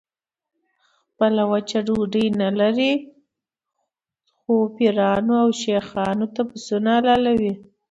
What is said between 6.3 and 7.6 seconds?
ته پسونه حلالوي.